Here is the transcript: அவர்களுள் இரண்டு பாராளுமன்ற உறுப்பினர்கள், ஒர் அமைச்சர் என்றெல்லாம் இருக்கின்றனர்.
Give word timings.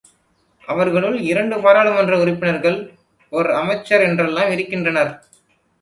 அவர்களுள் 0.67 1.17
இரண்டு 1.21 1.55
பாராளுமன்ற 1.61 2.15
உறுப்பினர்கள், 2.23 2.79
ஒர் 3.31 3.51
அமைச்சர் 3.61 4.05
என்றெல்லாம் 4.09 4.51
இருக்கின்றனர். 4.51 5.13